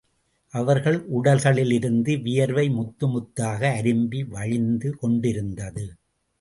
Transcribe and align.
அவர்கள் 0.53 0.97
உடல்களிலிருந்து 1.13 2.21
வியர்வை 2.21 2.69
முத்து 2.69 3.07
முத்தாக 3.07 3.61
அரும்பி 3.81 4.21
வழிந்து 4.29 4.97
கொண்டிருந்தது. 4.97 5.85